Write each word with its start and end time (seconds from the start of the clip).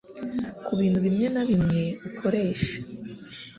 ku 0.65 0.71
bintu 0.79 0.99
bimwe 1.05 1.25
na 1.33 1.43
bimwe 1.49 1.81
ukoresha, 2.07 2.75